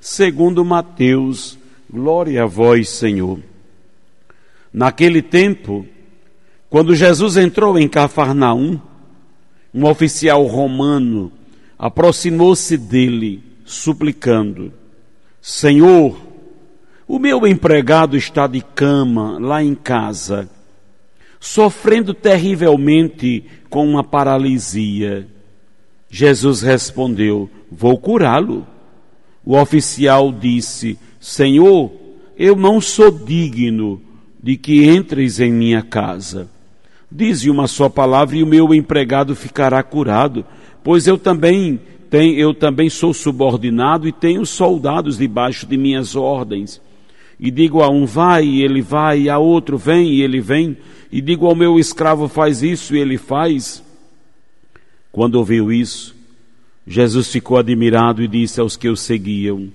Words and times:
segundo 0.00 0.64
Mateus. 0.64 1.58
Glória 1.90 2.42
a 2.42 2.46
vós, 2.46 2.88
Senhor. 2.88 3.38
Naquele 4.72 5.22
tempo, 5.22 5.86
quando 6.68 6.94
Jesus 6.94 7.36
entrou 7.36 7.78
em 7.78 7.88
Cafarnaum, 7.88 8.80
um 9.72 9.86
oficial 9.86 10.44
romano 10.44 11.32
aproximou-se 11.78 12.76
dele, 12.76 13.42
suplicando: 13.64 14.72
Senhor, 15.40 16.20
o 17.06 17.18
meu 17.18 17.46
empregado 17.46 18.16
está 18.16 18.46
de 18.46 18.60
cama 18.60 19.38
lá 19.38 19.62
em 19.62 19.74
casa 19.74 20.48
sofrendo 21.40 22.12
terrivelmente 22.12 23.44
com 23.68 23.86
uma 23.86 24.02
paralisia. 24.02 25.28
Jesus 26.10 26.62
respondeu: 26.62 27.48
Vou 27.70 27.98
curá-lo. 27.98 28.66
O 29.48 29.58
oficial 29.58 30.30
disse: 30.30 30.98
Senhor, 31.18 31.90
eu 32.36 32.54
não 32.54 32.82
sou 32.82 33.10
digno 33.10 33.98
de 34.42 34.58
que 34.58 34.84
entres 34.84 35.40
em 35.40 35.50
minha 35.50 35.80
casa. 35.80 36.50
Dize 37.10 37.48
uma 37.48 37.66
só 37.66 37.88
palavra 37.88 38.36
e 38.36 38.42
o 38.42 38.46
meu 38.46 38.74
empregado 38.74 39.34
ficará 39.34 39.82
curado, 39.82 40.44
pois 40.84 41.06
eu 41.06 41.16
também 41.16 41.80
tenho, 42.10 42.38
eu 42.38 42.52
também 42.52 42.90
sou 42.90 43.14
subordinado 43.14 44.06
e 44.06 44.12
tenho 44.12 44.44
soldados 44.44 45.16
debaixo 45.16 45.64
de 45.66 45.78
minhas 45.78 46.14
ordens. 46.14 46.78
E 47.40 47.50
digo 47.50 47.82
a 47.82 47.88
um 47.88 48.04
vai 48.04 48.44
e 48.44 48.62
ele 48.62 48.82
vai, 48.82 49.22
e 49.22 49.30
a 49.30 49.38
outro 49.38 49.78
vem 49.78 50.10
e 50.10 50.20
ele 50.20 50.42
vem, 50.42 50.76
e 51.10 51.22
digo 51.22 51.46
ao 51.46 51.56
meu 51.56 51.78
escravo 51.78 52.28
faz 52.28 52.62
isso 52.62 52.94
e 52.94 53.00
ele 53.00 53.16
faz. 53.16 53.82
Quando 55.10 55.36
ouviu 55.36 55.72
isso, 55.72 56.17
Jesus 56.88 57.30
ficou 57.30 57.58
admirado 57.58 58.22
e 58.22 58.28
disse 58.28 58.60
aos 58.60 58.76
que 58.76 58.88
o 58.88 58.96
seguiam: 58.96 59.68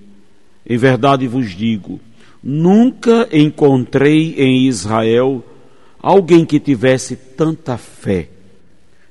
Em 0.68 0.76
verdade 0.76 1.26
vos 1.28 1.50
digo, 1.50 2.00
nunca 2.42 3.28
encontrei 3.32 4.34
em 4.36 4.66
Israel 4.66 5.44
alguém 6.02 6.44
que 6.44 6.58
tivesse 6.58 7.16
tanta 7.16 7.78
fé. 7.78 8.28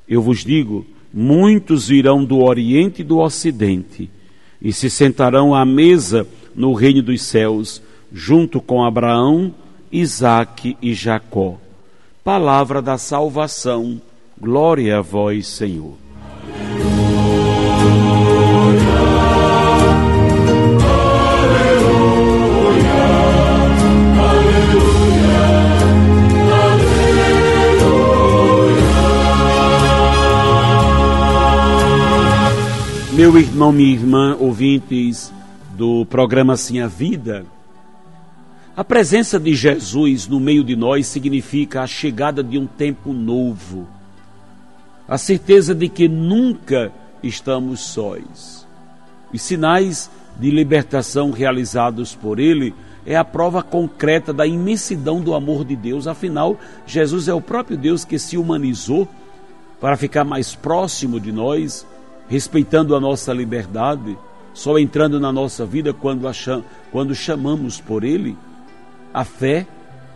Eu 0.07 0.21
vos 0.21 0.43
digo, 0.43 0.85
muitos 1.13 1.87
virão 1.87 2.23
do 2.23 2.43
Oriente 2.43 3.01
e 3.01 3.05
do 3.05 3.19
Ocidente 3.19 4.09
e 4.61 4.73
se 4.73 4.89
sentarão 4.89 5.55
à 5.55 5.65
mesa 5.65 6.27
no 6.53 6.73
reino 6.73 7.01
dos 7.01 7.21
céus, 7.21 7.81
junto 8.11 8.61
com 8.61 8.83
Abraão, 8.83 9.53
Isaque 9.91 10.77
e 10.81 10.93
Jacó 10.93 11.57
palavra 12.23 12.81
da 12.81 12.97
salvação. 12.97 14.01
Glória 14.39 14.97
a 14.97 15.01
vós, 15.01 15.47
Senhor. 15.47 16.02
Meu 33.23 33.39
irmão, 33.39 33.71
minha 33.71 33.93
irmã, 33.93 34.35
ouvintes 34.37 35.31
do 35.77 36.05
programa 36.07 36.57
Sim 36.57 36.81
a 36.81 36.87
Vida, 36.87 37.45
a 38.75 38.83
presença 38.83 39.39
de 39.39 39.55
Jesus 39.55 40.27
no 40.27 40.41
meio 40.41 40.61
de 40.61 40.75
nós 40.75 41.07
significa 41.07 41.83
a 41.83 41.87
chegada 41.87 42.43
de 42.43 42.57
um 42.57 42.67
tempo 42.67 43.13
novo, 43.13 43.87
a 45.07 45.17
certeza 45.17 45.73
de 45.73 45.87
que 45.87 46.09
nunca 46.09 46.91
estamos 47.23 47.79
sós. 47.79 48.67
Os 49.33 49.41
sinais 49.41 50.11
de 50.37 50.51
libertação 50.51 51.31
realizados 51.31 52.13
por 52.13 52.41
Ele 52.41 52.75
é 53.05 53.15
a 53.15 53.23
prova 53.23 53.63
concreta 53.63 54.33
da 54.33 54.45
imensidão 54.45 55.21
do 55.21 55.33
amor 55.33 55.63
de 55.63 55.77
Deus. 55.77 56.07
Afinal, 56.07 56.59
Jesus 56.85 57.29
é 57.29 57.33
o 57.33 57.39
próprio 57.39 57.77
Deus 57.77 58.03
que 58.03 58.19
se 58.19 58.37
humanizou 58.37 59.07
para 59.79 59.95
ficar 59.95 60.25
mais 60.25 60.53
próximo 60.53 61.21
de 61.21 61.31
nós, 61.31 61.87
respeitando 62.33 62.95
a 62.95 62.99
nossa 62.99 63.31
liberdade, 63.31 64.17
só 64.55 64.79
entrando 64.79 65.19
na 65.19 65.31
nossa 65.31 65.67
vida 65.67 65.93
quando, 65.93 66.27
acham, 66.27 66.63
quando 66.91 67.13
chamamos 67.13 67.79
por 67.79 68.03
Ele. 68.03 68.35
A 69.13 69.23
fé, 69.23 69.67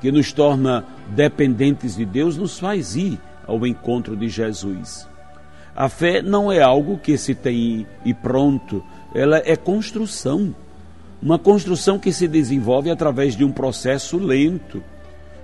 que 0.02 0.12
nos 0.12 0.34
torna 0.34 0.84
dependentes 1.10 1.96
de 1.96 2.06
Deus, 2.06 2.36
nos 2.36 2.58
faz 2.58 2.96
ir 2.96 3.20
ao 3.46 3.68
encontro 3.68 4.16
de 4.16 4.30
Jesus. 4.30 5.08
A 5.76 5.90
fé 5.90 6.24
não 6.24 6.52
é 6.52 6.60
algo 6.60 6.98
que 6.98 7.20
se 7.20 7.36
tem 7.36 7.86
e 8.04 8.16
pronto, 8.16 8.84
ela 9.14 9.40
é 9.46 9.56
construção. 9.56 10.56
Uma 11.22 11.38
construção 11.38 12.00
que 12.00 12.12
se 12.12 12.28
desenvolve 12.28 12.90
através 12.90 13.36
de 13.36 13.46
um 13.46 13.52
processo 13.52 14.18
lento, 14.18 14.84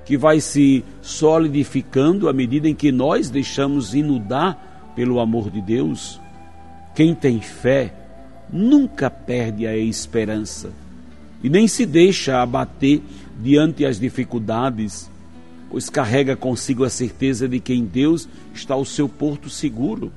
que 0.05 0.17
vai 0.17 0.39
se 0.39 0.83
solidificando 1.03 2.27
à 2.27 2.33
medida 2.33 2.67
em 2.67 2.73
que 2.73 2.91
nós 2.91 3.29
deixamos 3.29 3.93
inundar 3.93 4.91
pelo 4.95 5.19
amor 5.19 5.51
de 5.51 5.61
Deus. 5.61 6.22
Quem 6.95 7.15
tem 7.15 7.41
fé 7.41 7.93
nunca 8.51 9.09
perde 9.09 9.65
a 9.65 9.75
esperança 9.75 10.71
e 11.43 11.49
nem 11.49 11.67
se 11.67 11.85
deixa 11.85 12.41
abater 12.41 13.01
diante 13.41 13.85
as 13.85 13.99
dificuldades, 13.99 15.09
pois 15.69 15.89
carrega 15.89 16.35
consigo 16.35 16.83
a 16.83 16.89
certeza 16.89 17.49
de 17.49 17.59
que 17.59 17.73
em 17.73 17.83
Deus 17.83 18.29
está 18.53 18.75
o 18.75 18.85
seu 18.85 19.09
porto 19.09 19.49
seguro. 19.49 20.11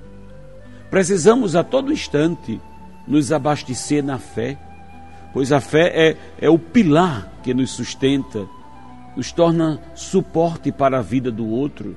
Precisamos 0.91 1.57
a 1.57 1.65
todo 1.65 1.93
instante 1.93 2.61
nos 3.09 3.33
abastecer 3.33 4.05
na 4.05 4.19
fé, 4.19 4.59
pois 5.33 5.51
a 5.51 5.61
fé 5.61 5.93
é, 5.95 6.17
é 6.47 6.51
o 6.51 6.59
pilar 6.59 7.33
que 7.43 7.55
nos 7.55 7.71
sustenta, 7.71 8.47
nos 9.17 9.33
torna 9.33 9.81
suporte 9.95 10.71
para 10.71 10.99
a 10.99 11.03
vida 11.03 11.31
do 11.31 11.47
outro. 11.49 11.97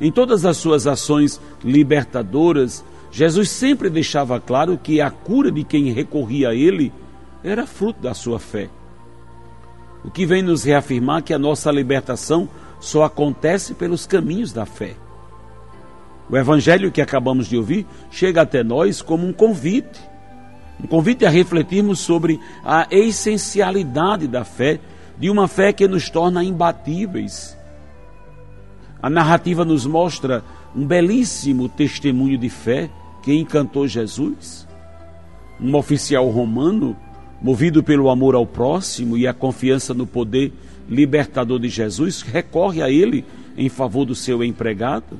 Em 0.00 0.12
todas 0.12 0.44
as 0.44 0.56
suas 0.56 0.86
ações 0.86 1.40
libertadoras, 1.64 2.84
Jesus 3.10 3.50
sempre 3.50 3.88
deixava 3.88 4.40
claro 4.40 4.76
que 4.76 5.00
a 5.00 5.10
cura 5.10 5.50
de 5.50 5.64
quem 5.64 5.92
recorria 5.92 6.50
a 6.50 6.54
Ele 6.54 6.92
era 7.42 7.66
fruto 7.66 8.00
da 8.00 8.12
sua 8.12 8.38
fé. 8.38 8.68
O 10.04 10.10
que 10.10 10.26
vem 10.26 10.42
nos 10.42 10.64
reafirmar 10.64 11.22
que 11.22 11.34
a 11.34 11.38
nossa 11.38 11.70
libertação 11.70 12.48
só 12.80 13.04
acontece 13.04 13.74
pelos 13.74 14.06
caminhos 14.06 14.52
da 14.52 14.66
fé. 14.66 14.94
O 16.28 16.36
evangelho 16.36 16.90
que 16.90 17.00
acabamos 17.00 17.46
de 17.46 17.56
ouvir 17.56 17.86
chega 18.10 18.42
até 18.42 18.62
nós 18.62 19.00
como 19.00 19.26
um 19.26 19.32
convite. 19.32 20.00
Um 20.82 20.86
convite 20.86 21.24
a 21.24 21.30
refletirmos 21.30 22.00
sobre 22.00 22.38
a 22.64 22.86
essencialidade 22.90 24.26
da 24.26 24.44
fé, 24.44 24.78
de 25.18 25.30
uma 25.30 25.48
fé 25.48 25.72
que 25.72 25.88
nos 25.88 26.10
torna 26.10 26.44
imbatíveis. 26.44 27.56
A 29.00 29.08
narrativa 29.08 29.64
nos 29.64 29.86
mostra 29.86 30.42
um 30.76 30.86
belíssimo 30.86 31.68
testemunho 31.68 32.36
de 32.36 32.50
fé 32.50 32.90
que 33.22 33.32
encantou 33.32 33.88
Jesus. 33.88 34.68
Um 35.58 35.74
oficial 35.74 36.28
romano 36.28 36.94
movido 37.40 37.82
pelo 37.82 38.10
amor 38.10 38.34
ao 38.34 38.46
próximo 38.46 39.16
e 39.16 39.26
a 39.26 39.32
confiança 39.32 39.94
no 39.94 40.06
poder 40.06 40.52
libertador 40.88 41.58
de 41.58 41.68
Jesus, 41.68 42.22
recorre 42.22 42.82
a 42.82 42.90
ele 42.90 43.24
em 43.56 43.68
favor 43.68 44.04
do 44.04 44.14
seu 44.14 44.44
empregado. 44.44 45.18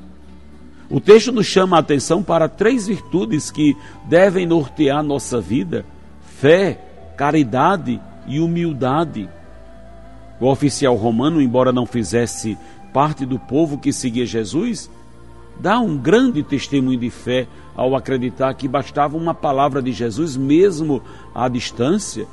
O 0.89 1.01
texto 1.01 1.31
nos 1.31 1.45
chama 1.45 1.75
a 1.75 1.79
atenção 1.79 2.23
para 2.23 2.47
três 2.47 2.87
virtudes 2.87 3.51
que 3.51 3.75
devem 4.07 4.45
nortear 4.45 5.03
nossa 5.03 5.41
vida: 5.41 5.85
fé, 6.39 6.79
caridade 7.17 7.99
e 8.25 8.39
humildade. 8.39 9.27
O 10.39 10.49
oficial 10.49 10.95
romano, 10.95 11.41
embora 11.41 11.73
não 11.73 11.85
fizesse 11.85 12.57
parte 12.93 13.25
do 13.25 13.37
povo 13.37 13.77
que 13.77 13.91
seguia 13.91 14.25
Jesus, 14.25 14.89
dá 15.59 15.79
um 15.79 15.97
grande 15.97 16.43
testemunho 16.43 16.99
de 16.99 17.09
fé 17.09 17.47
ao 17.75 17.95
acreditar 17.95 18.53
que 18.53 18.67
bastava 18.67 19.17
uma 19.17 19.33
palavra 19.33 19.81
de 19.81 19.91
Jesus, 19.91 20.35
mesmo 20.35 21.01
à 21.33 21.47
distância, 21.47 22.27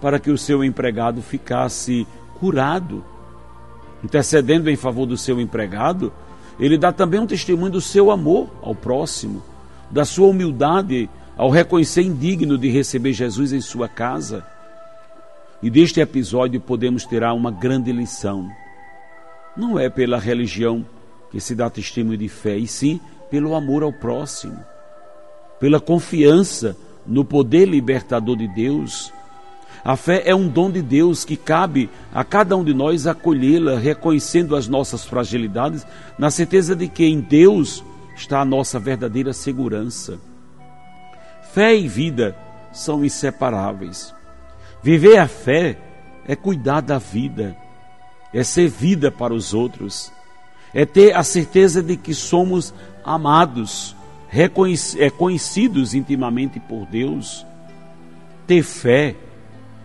para 0.00 0.18
que 0.18 0.30
o 0.30 0.38
seu 0.38 0.64
empregado 0.64 1.22
ficasse 1.22 2.06
curado. 2.38 3.04
Intercedendo 4.02 4.70
em 4.70 4.76
favor 4.76 5.06
do 5.06 5.16
seu 5.16 5.40
empregado, 5.40 6.12
ele 6.58 6.78
dá 6.78 6.92
também 6.92 7.20
um 7.20 7.26
testemunho 7.26 7.72
do 7.72 7.80
seu 7.80 8.10
amor 8.10 8.48
ao 8.62 8.74
próximo, 8.74 9.42
da 9.90 10.04
sua 10.04 10.28
humildade 10.28 11.08
ao 11.36 11.50
reconhecer 11.50 12.02
indigno 12.02 12.58
de 12.58 12.68
receber 12.68 13.12
Jesus 13.12 13.52
em 13.52 13.60
sua 13.60 13.88
casa. 13.88 14.44
E 15.62 15.70
deste 15.70 16.00
episódio 16.00 16.60
podemos 16.60 17.04
tirar 17.04 17.34
uma 17.34 17.50
grande 17.50 17.92
lição. 17.92 18.48
Não 19.56 19.78
é 19.78 19.90
pela 19.90 20.18
religião 20.18 20.84
que 21.30 21.40
se 21.40 21.54
dá 21.54 21.70
testemunho 21.70 22.18
de 22.18 22.28
fé, 22.28 22.56
e 22.56 22.66
sim 22.66 23.00
pelo 23.30 23.54
amor 23.54 23.82
ao 23.82 23.92
próximo, 23.92 24.58
pela 25.58 25.80
confiança 25.80 26.76
no 27.06 27.24
poder 27.24 27.66
libertador 27.66 28.36
de 28.36 28.48
Deus. 28.48 29.12
A 29.84 29.96
fé 29.96 30.22
é 30.26 30.34
um 30.34 30.48
dom 30.48 30.70
de 30.70 30.82
Deus 30.82 31.24
que 31.24 31.36
cabe 31.36 31.88
a 32.12 32.22
cada 32.24 32.56
um 32.56 32.64
de 32.64 32.74
nós 32.74 33.06
acolhê-la, 33.06 33.78
reconhecendo 33.78 34.54
as 34.54 34.68
nossas 34.68 35.04
fragilidades, 35.04 35.86
na 36.18 36.30
certeza 36.30 36.76
de 36.76 36.88
que 36.88 37.04
em 37.04 37.20
Deus 37.20 37.82
está 38.16 38.40
a 38.40 38.44
nossa 38.44 38.78
verdadeira 38.78 39.32
segurança. 39.32 40.18
Fé 41.52 41.74
e 41.74 41.88
vida 41.88 42.36
são 42.72 43.04
inseparáveis. 43.04 44.14
Viver 44.82 45.18
a 45.18 45.26
fé 45.26 45.78
é 46.26 46.36
cuidar 46.36 46.80
da 46.80 46.98
vida, 46.98 47.56
é 48.32 48.44
ser 48.44 48.68
vida 48.68 49.10
para 49.10 49.34
os 49.34 49.54
outros, 49.54 50.12
é 50.74 50.84
ter 50.84 51.14
a 51.16 51.22
certeza 51.22 51.82
de 51.82 51.96
que 51.96 52.14
somos 52.14 52.72
amados, 53.04 53.96
é 54.32 55.10
conhecidos 55.10 55.94
intimamente 55.94 56.60
por 56.60 56.86
Deus. 56.86 57.44
Ter 58.46 58.62
fé 58.62 59.16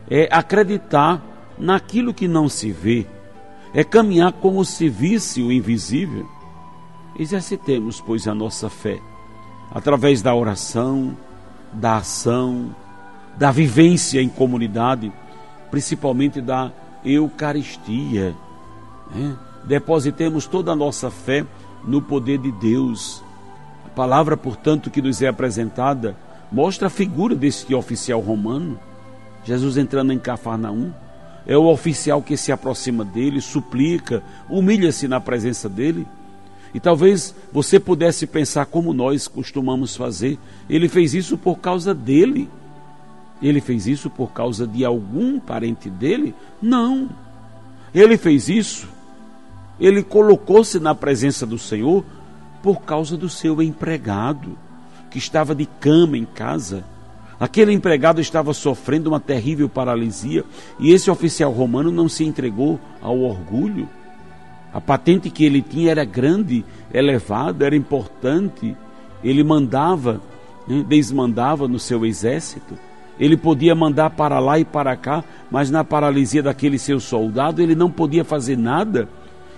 é 0.10 0.28
acreditar 0.32 1.24
naquilo 1.58 2.14
que 2.14 2.28
não 2.28 2.48
se 2.48 2.72
vê, 2.72 3.06
é 3.74 3.84
caminhar 3.84 4.34
como 4.34 4.64
se 4.64 4.90
visse 4.90 5.42
o 5.42 5.52
invisível. 5.52 6.28
Exercitemos, 7.18 8.02
pois, 8.02 8.28
a 8.28 8.36
nossa 8.36 8.70
fé 8.70 9.00
através 9.72 10.22
da 10.22 10.34
oração, 10.34 11.18
da 11.74 11.98
ação, 11.98 12.74
da 13.38 13.52
vivência 13.52 14.22
em 14.22 14.30
comunidade, 14.30 15.12
principalmente 15.70 16.40
da 16.40 16.72
Eucaristia. 17.04 18.36
Né? 19.14 19.36
Depositemos 19.68 20.46
toda 20.46 20.72
a 20.72 20.76
nossa 20.76 21.10
fé 21.10 21.46
no 21.84 22.02
poder 22.02 22.38
de 22.38 22.52
Deus. 22.52 23.24
A 23.86 23.90
palavra, 23.90 24.38
portanto, 24.38 24.90
que 24.90 25.02
nos 25.02 25.22
é 25.22 25.28
apresentada 25.28 26.16
mostra 26.52 26.88
a 26.88 26.92
figura 26.92 27.36
deste 27.36 27.74
oficial 27.74 28.20
romano. 28.20 28.80
Jesus 29.44 29.78
entrando 29.78 30.14
em 30.14 30.20
Cafarnaum, 30.20 30.92
é 31.46 31.58
o 31.58 31.66
oficial 31.66 32.22
que 32.22 32.36
se 32.36 32.52
aproxima 32.52 33.06
dele, 33.06 33.42
suplica, 33.42 34.24
humilha-se 34.50 35.08
na 35.08 35.20
presença 35.20 35.70
dele. 35.70 36.08
E 36.74 36.80
talvez 36.80 37.34
você 37.54 37.80
pudesse 37.80 38.28
pensar 38.28 38.66
como 38.66 38.94
nós 38.94 39.28
costumamos 39.28 39.96
fazer. 39.96 40.38
Ele 40.70 40.90
fez 40.90 41.14
isso 41.14 41.38
por 41.38 41.60
causa 41.60 41.94
dele. 41.94 42.50
Ele 43.42 43.62
fez 43.62 43.88
isso 43.88 44.10
por 44.10 44.32
causa 44.32 44.66
de 44.68 44.84
algum 44.84 45.40
parente 45.40 45.90
dele? 45.90 46.34
Não. 46.62 47.10
Ele 47.94 48.18
fez 48.18 48.50
isso. 48.50 48.95
Ele 49.80 50.02
colocou-se 50.02 50.80
na 50.80 50.96
presença 50.96 51.46
do 51.46 51.58
Senhor 51.58 52.04
por 52.64 52.82
causa 52.82 53.18
do 53.18 53.30
seu 53.30 53.62
empregado, 53.62 54.58
que 55.12 55.18
estava 55.18 55.54
de 55.54 55.66
cama 55.66 56.18
em 56.18 56.26
casa. 56.26 56.84
Aquele 57.40 57.74
empregado 57.74 58.22
estava 58.22 58.54
sofrendo 58.54 59.10
uma 59.10 59.20
terrível 59.20 59.68
paralisia 59.68 60.44
e 60.80 60.92
esse 60.92 61.12
oficial 61.12 61.52
romano 61.52 61.92
não 61.92 62.08
se 62.08 62.24
entregou 62.24 62.80
ao 63.02 63.20
orgulho. 63.20 63.90
A 64.74 64.80
patente 64.82 65.30
que 65.30 65.46
ele 65.46 65.62
tinha 65.62 65.92
era 65.92 66.04
grande, 66.04 66.66
elevada, 66.94 67.66
era 67.66 67.76
importante. 67.76 68.76
Ele 69.24 69.44
mandava, 69.44 70.22
né, 70.68 70.84
desmandava 70.88 71.68
no 71.68 71.80
seu 71.80 72.06
exército. 72.06 72.78
Ele 73.18 73.38
podia 73.38 73.74
mandar 73.74 74.10
para 74.10 74.40
lá 74.40 74.60
e 74.60 74.66
para 74.66 74.96
cá, 74.98 75.24
mas 75.50 75.72
na 75.72 75.84
paralisia 75.84 76.44
daquele 76.44 76.78
seu 76.78 77.00
soldado 77.00 77.62
ele 77.62 77.76
não 77.76 77.90
podia 77.90 78.26
fazer 78.26 78.58
nada. 78.58 79.08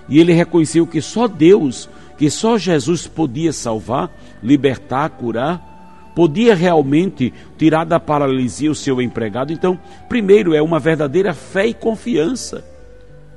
E 0.09 0.19
ele 0.19 0.33
reconheceu 0.33 0.87
que 0.87 1.01
só 1.01 1.27
Deus, 1.27 1.89
que 2.17 2.29
só 2.29 2.57
Jesus 2.57 3.07
podia 3.07 3.51
salvar, 3.51 4.11
libertar, 4.41 5.09
curar, 5.09 6.11
podia 6.15 6.55
realmente 6.55 7.33
tirar 7.57 7.85
da 7.85 7.99
paralisia 7.99 8.71
o 8.71 8.75
seu 8.75 9.01
empregado. 9.01 9.53
Então, 9.53 9.79
primeiro 10.09 10.53
é 10.53 10.61
uma 10.61 10.79
verdadeira 10.79 11.33
fé 11.33 11.67
e 11.67 11.73
confiança. 11.73 12.65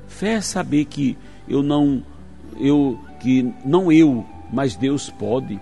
Fé 0.07 0.33
é 0.33 0.41
saber 0.41 0.85
que 0.85 1.17
eu 1.47 1.61
não 1.61 2.03
eu 2.59 2.99
que 3.19 3.53
não 3.65 3.91
eu, 3.91 4.25
mas 4.51 4.75
Deus 4.75 5.09
pode. 5.09 5.59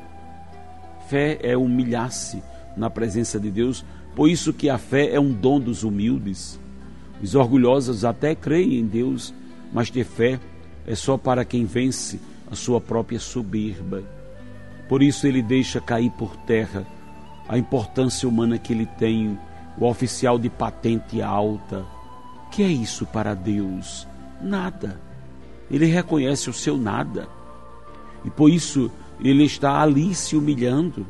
Fé 1.10 1.40
é 1.42 1.58
humilhar-se 1.58 2.42
na 2.78 2.90
presença 2.90 3.40
de 3.40 3.50
Deus 3.50 3.84
por 4.20 4.30
isso 4.30 4.52
que 4.52 4.70
a 4.70 4.78
fé 4.78 5.14
é 5.14 5.20
um 5.20 5.32
dom 5.32 5.62
dos 5.62 5.84
humildes. 5.84 6.60
Os 7.22 7.36
orgulhosos 7.36 8.04
até 8.04 8.36
creem 8.36 8.80
em 8.80 8.86
Deus, 8.86 9.34
mas 9.72 9.90
ter 9.90 10.04
fé 10.04 10.40
é 10.90 10.96
só 10.96 11.18
para 11.18 11.46
quem 11.46 11.66
vence 11.66 12.20
a 12.52 12.56
sua 12.56 12.82
própria 12.82 13.20
soberba. 13.20 14.04
Por 14.90 15.04
isso 15.04 15.28
ele 15.28 15.44
deixa 15.44 15.80
cair 15.80 16.10
por 16.10 16.36
terra 16.36 16.84
a 17.48 17.60
importância 17.60 18.28
humana 18.28 18.58
que 18.58 18.74
ele 18.74 18.88
tem, 18.88 19.38
o 19.78 19.86
oficial 19.86 20.40
de 20.40 20.50
patente 20.50 21.22
alta. 21.22 21.86
Que 22.52 22.64
é 22.64 22.68
isso 22.68 23.06
para 23.06 23.36
Deus? 23.36 24.08
Nada. 24.42 25.00
Ele 25.70 25.86
reconhece 25.86 26.50
o 26.50 26.54
seu 26.54 26.76
nada. 26.76 27.30
E 28.26 28.32
por 28.32 28.50
isso 28.50 28.90
ele 29.24 29.44
está 29.44 29.80
ali 29.80 30.16
se 30.16 30.36
humilhando. 30.36 31.06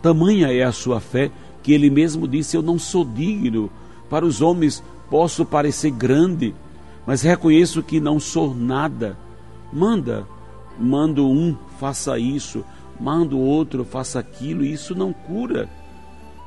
Tamanha 0.00 0.52
é 0.52 0.62
a 0.62 0.70
sua 0.70 1.00
fé 1.00 1.28
que 1.60 1.72
ele 1.72 1.90
mesmo 1.90 2.28
disse: 2.28 2.56
Eu 2.56 2.62
não 2.62 2.78
sou 2.78 3.04
digno. 3.04 3.68
Para 4.08 4.24
os 4.24 4.40
homens 4.40 4.80
posso 5.10 5.44
parecer 5.44 5.90
grande, 5.90 6.54
mas 7.06 7.22
reconheço 7.22 7.82
que 7.82 8.00
não 8.00 8.20
sou 8.20 8.54
nada. 8.54 9.16
Manda, 9.72 10.26
mando 10.78 11.28
um, 11.28 11.56
faça 11.78 12.18
isso, 12.18 12.64
mando 13.00 13.38
outro, 13.38 13.84
faça 13.84 14.18
aquilo, 14.18 14.64
e 14.64 14.72
isso 14.72 14.94
não 14.94 15.12
cura. 15.12 15.68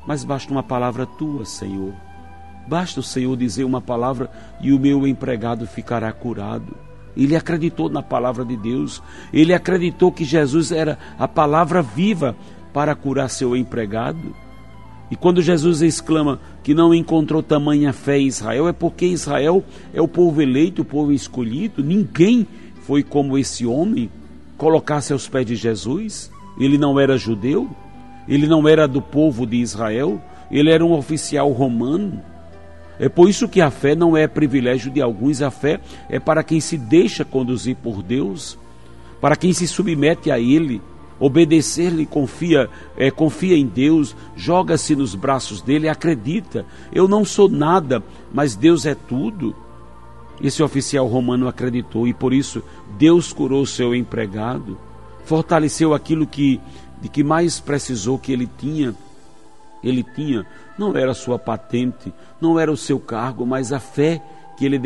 Mas 0.07 0.23
basta 0.23 0.51
uma 0.51 0.63
palavra 0.63 1.05
tua, 1.05 1.45
Senhor. 1.45 1.93
Basta 2.67 2.99
o 2.99 3.03
Senhor 3.03 3.35
dizer 3.37 3.63
uma 3.63 3.81
palavra 3.81 4.29
e 4.61 4.71
o 4.71 4.79
meu 4.79 5.05
empregado 5.07 5.67
ficará 5.67 6.11
curado. 6.11 6.75
Ele 7.15 7.35
acreditou 7.35 7.89
na 7.89 8.01
palavra 8.01 8.43
de 8.43 8.57
Deus, 8.57 9.01
ele 9.31 9.53
acreditou 9.53 10.11
que 10.11 10.25
Jesus 10.25 10.71
era 10.71 10.97
a 11.17 11.27
palavra 11.27 11.81
viva 11.81 12.35
para 12.73 12.95
curar 12.95 13.29
seu 13.29 13.55
empregado. 13.55 14.35
E 15.09 15.15
quando 15.15 15.41
Jesus 15.41 15.81
exclama 15.81 16.39
que 16.63 16.73
não 16.73 16.93
encontrou 16.93 17.43
tamanha 17.43 17.93
fé 17.93 18.19
em 18.19 18.27
Israel, 18.27 18.67
é 18.67 18.73
porque 18.73 19.05
Israel 19.05 19.63
é 19.93 20.01
o 20.01 20.07
povo 20.07 20.41
eleito, 20.41 20.81
o 20.81 20.85
povo 20.85 21.11
escolhido. 21.11 21.83
Ninguém 21.83 22.47
foi 22.81 23.03
como 23.03 23.37
esse 23.37 23.65
homem 23.65 24.09
colocar-se 24.57 25.13
aos 25.13 25.27
pés 25.27 25.45
de 25.45 25.55
Jesus. 25.55 26.31
Ele 26.59 26.77
não 26.77 26.99
era 26.99 27.17
judeu, 27.17 27.69
ele 28.27 28.47
não 28.47 28.67
era 28.67 28.87
do 28.87 29.01
povo 29.01 29.45
de 29.45 29.57
Israel, 29.57 30.19
ele 30.49 30.71
era 30.71 30.83
um 30.83 30.93
oficial 30.93 31.51
romano. 31.51 32.21
É 32.97 33.09
por 33.09 33.29
isso 33.29 33.47
que 33.47 33.61
a 33.61 33.69
fé 33.69 33.93
não 33.93 34.15
é 34.15 34.27
privilégio 34.27 34.89
de 34.89 35.01
alguns, 35.01 35.41
a 35.41 35.51
fé 35.51 35.79
é 36.09 36.19
para 36.19 36.43
quem 36.43 36.59
se 36.59 36.77
deixa 36.77 37.25
conduzir 37.25 37.75
por 37.75 38.01
Deus, 38.01 38.57
para 39.19 39.35
quem 39.35 39.53
se 39.53 39.67
submete 39.67 40.31
a 40.31 40.39
Ele 40.39 40.81
obedecer-lhe, 41.19 42.05
confia, 42.05 42.69
é, 42.97 43.09
confia 43.09 43.57
em 43.57 43.65
Deus, 43.65 44.15
joga-se 44.35 44.95
nos 44.95 45.15
braços 45.15 45.61
dele, 45.61 45.87
acredita. 45.87 46.65
Eu 46.91 47.07
não 47.07 47.23
sou 47.23 47.49
nada, 47.49 48.03
mas 48.33 48.55
Deus 48.55 48.85
é 48.85 48.95
tudo. 48.95 49.55
Esse 50.41 50.61
oficial 50.61 51.07
romano 51.07 51.47
acreditou 51.47 52.07
e 52.07 52.13
por 52.13 52.33
isso 52.33 52.61
Deus 52.97 53.31
curou 53.31 53.65
seu 53.65 53.95
empregado, 53.95 54.77
fortaleceu 55.23 55.93
aquilo 55.93 56.27
que 56.27 56.59
de 57.01 57.09
que 57.09 57.23
mais 57.23 57.59
precisou 57.59 58.17
que 58.17 58.31
ele 58.31 58.49
tinha. 58.57 58.95
Ele 59.83 60.03
tinha 60.03 60.45
não 60.77 60.95
era 60.95 61.13
sua 61.13 61.39
patente, 61.39 62.13
não 62.39 62.59
era 62.59 62.71
o 62.71 62.77
seu 62.77 62.99
cargo, 62.99 63.45
mas 63.45 63.71
a 63.71 63.79
fé 63.79 64.21
que 64.57 64.65
ele 64.65 64.79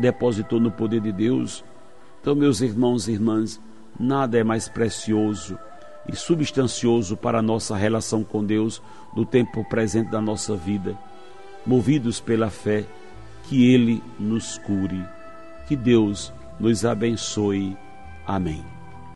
depositou 0.00 0.60
no 0.60 0.70
poder 0.70 1.00
de 1.00 1.12
Deus. 1.12 1.64
Então, 2.20 2.34
meus 2.34 2.60
irmãos 2.60 3.08
e 3.08 3.12
irmãs, 3.12 3.60
nada 3.98 4.38
é 4.38 4.44
mais 4.44 4.68
precioso 4.68 5.58
e 6.08 6.16
substancioso 6.16 7.16
para 7.16 7.38
a 7.38 7.42
nossa 7.42 7.76
relação 7.76 8.22
com 8.22 8.44
Deus 8.44 8.82
no 9.14 9.24
tempo 9.24 9.64
presente 9.64 10.10
da 10.10 10.20
nossa 10.20 10.56
vida. 10.56 10.96
Movidos 11.66 12.20
pela 12.20 12.50
fé, 12.50 12.84
que 13.44 13.72
Ele 13.72 14.02
nos 14.18 14.58
cure. 14.58 15.02
Que 15.66 15.76
Deus 15.76 16.32
nos 16.60 16.84
abençoe. 16.84 17.76
Amém. 18.26 18.73